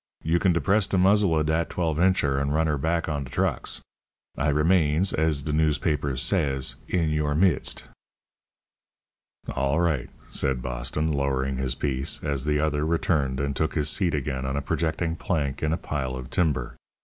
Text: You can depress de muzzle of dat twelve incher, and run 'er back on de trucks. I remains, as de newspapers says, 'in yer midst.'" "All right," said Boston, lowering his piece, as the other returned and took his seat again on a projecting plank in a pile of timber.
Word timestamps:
You 0.23 0.39
can 0.39 0.51
depress 0.51 0.87
de 0.87 0.97
muzzle 0.97 1.37
of 1.37 1.45
dat 1.45 1.69
twelve 1.69 1.99
incher, 1.99 2.41
and 2.41 2.51
run 2.51 2.67
'er 2.67 2.79
back 2.79 3.07
on 3.07 3.23
de 3.23 3.29
trucks. 3.29 3.81
I 4.35 4.49
remains, 4.49 5.13
as 5.13 5.43
de 5.43 5.53
newspapers 5.53 6.23
says, 6.23 6.73
'in 6.87 7.09
yer 7.11 7.35
midst.'" 7.35 7.83
"All 9.55 9.79
right," 9.79 10.09
said 10.31 10.63
Boston, 10.63 11.11
lowering 11.11 11.57
his 11.57 11.75
piece, 11.75 12.19
as 12.23 12.45
the 12.45 12.59
other 12.59 12.83
returned 12.83 13.39
and 13.39 13.55
took 13.55 13.75
his 13.75 13.91
seat 13.91 14.15
again 14.15 14.43
on 14.43 14.55
a 14.57 14.61
projecting 14.63 15.17
plank 15.17 15.61
in 15.61 15.71
a 15.71 15.77
pile 15.77 16.15
of 16.15 16.31
timber. 16.31 16.77